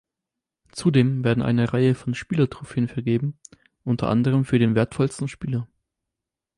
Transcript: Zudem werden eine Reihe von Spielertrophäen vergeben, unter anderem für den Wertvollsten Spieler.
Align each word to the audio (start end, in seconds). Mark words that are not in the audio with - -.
Zudem 0.71 1.23
werden 1.23 1.43
eine 1.43 1.73
Reihe 1.73 1.93
von 1.93 2.15
Spielertrophäen 2.15 2.87
vergeben, 2.87 3.37
unter 3.83 4.09
anderem 4.09 4.45
für 4.45 4.57
den 4.57 4.73
Wertvollsten 4.73 5.27
Spieler. 5.27 5.67